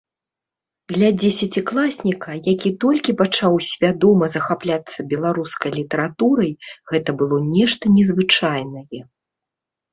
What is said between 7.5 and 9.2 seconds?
нешта незвычайнае.